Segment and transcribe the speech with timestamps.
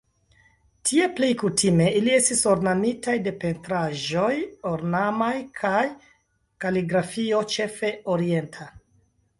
[0.89, 4.33] Tie plej kutime ili estis ornamitaj de pentraĵoj
[4.73, 5.87] ornamaj kaj
[6.65, 8.71] kaligrafio, ĉefe orienta.